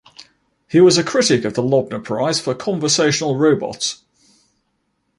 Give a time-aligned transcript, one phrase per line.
[0.67, 4.01] He was a critic of the Loebner Prize for conversational robots.